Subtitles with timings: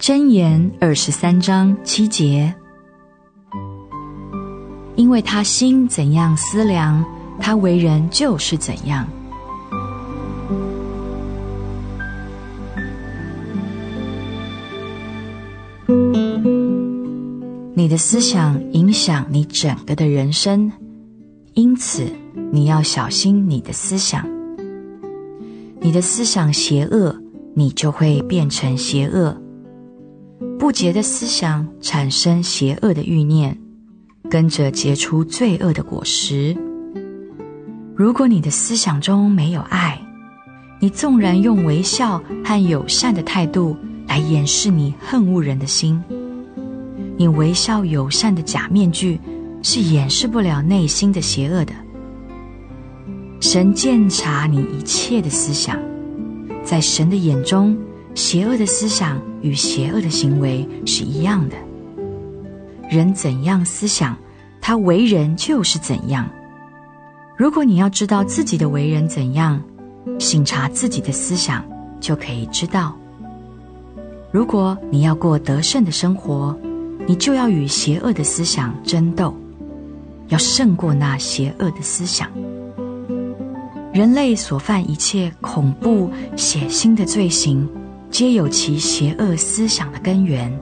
[0.00, 2.54] 箴言二十三章七节，
[4.94, 7.04] 因为他心怎样思量，
[7.40, 9.06] 他为人就是怎样。
[17.74, 20.70] 你的思想影响你整个的人生，
[21.54, 22.06] 因此
[22.52, 24.24] 你要小心你的思想。
[25.80, 27.20] 你的思想邪恶，
[27.54, 29.36] 你就会变成邪恶。
[30.58, 33.56] 不洁的思想产生邪恶的欲念，
[34.28, 36.56] 跟着结出罪恶的果实。
[37.94, 40.00] 如果你的思想中没有爱，
[40.80, 43.76] 你纵然用微笑和友善的态度
[44.08, 46.02] 来掩饰你恨恶人的心。
[47.16, 49.20] 你微笑友善的假面具
[49.62, 51.72] 是掩饰不了内心的邪恶的。
[53.40, 55.78] 神鉴察你一切的思想，
[56.64, 57.76] 在神的眼中，
[58.18, 61.54] 邪恶的思想与邪恶的行为是一样的。
[62.90, 64.18] 人怎样思想，
[64.60, 66.28] 他为人就是怎样。
[67.36, 69.62] 如果你要知道自己的为人怎样，
[70.18, 71.64] 醒察自己的思想，
[72.00, 72.92] 就可以知道。
[74.32, 76.58] 如果你要过得胜的生活，
[77.06, 79.32] 你就要与邪恶的思想争斗，
[80.26, 82.28] 要胜过那邪恶的思想。
[83.92, 87.68] 人类所犯一切恐怖、血腥的罪行，
[88.10, 90.52] 皆有其邪恶思想的根源。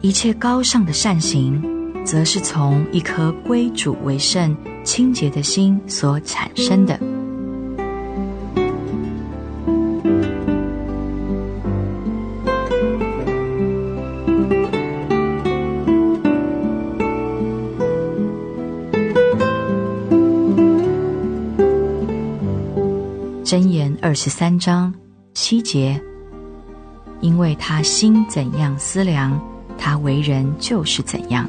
[0.00, 1.62] 一切高尚的善行，
[2.04, 6.98] 则是从一颗归主为圣、清洁的心所产生的。
[23.44, 24.92] 箴言二十三章
[25.34, 26.02] 七节，
[27.22, 29.40] 因为他心怎样思量，
[29.78, 31.48] 他为人就是怎样。